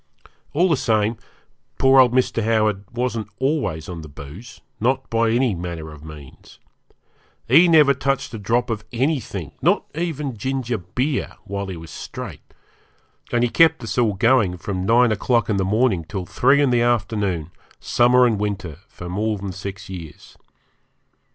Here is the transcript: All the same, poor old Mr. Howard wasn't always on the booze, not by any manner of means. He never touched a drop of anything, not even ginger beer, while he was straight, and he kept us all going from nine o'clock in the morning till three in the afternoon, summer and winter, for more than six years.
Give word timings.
All 0.53 0.67
the 0.67 0.75
same, 0.77 1.17
poor 1.77 1.99
old 1.99 2.11
Mr. 2.11 2.41
Howard 2.43 2.85
wasn't 2.91 3.27
always 3.37 3.87
on 3.87 4.01
the 4.01 4.07
booze, 4.09 4.59
not 4.79 5.07
by 5.11 5.29
any 5.29 5.53
manner 5.53 5.91
of 5.91 6.03
means. 6.03 6.57
He 7.47 7.67
never 7.67 7.93
touched 7.93 8.33
a 8.33 8.39
drop 8.39 8.71
of 8.71 8.83
anything, 8.91 9.51
not 9.61 9.85
even 9.93 10.35
ginger 10.35 10.79
beer, 10.79 11.35
while 11.43 11.67
he 11.67 11.77
was 11.77 11.91
straight, 11.91 12.41
and 13.31 13.43
he 13.43 13.49
kept 13.51 13.83
us 13.83 13.95
all 13.99 14.15
going 14.15 14.57
from 14.57 14.87
nine 14.87 15.11
o'clock 15.11 15.51
in 15.51 15.57
the 15.57 15.63
morning 15.65 16.03
till 16.03 16.25
three 16.25 16.63
in 16.63 16.71
the 16.71 16.81
afternoon, 16.81 17.51
summer 17.79 18.25
and 18.25 18.39
winter, 18.39 18.79
for 18.87 19.07
more 19.07 19.37
than 19.37 19.51
six 19.51 19.87
years. 19.87 20.35